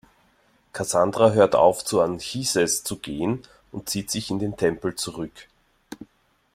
[0.73, 5.47] Kassandra hört auf, zu Anchises zu gehen, und zieht sich in den Tempel zurück.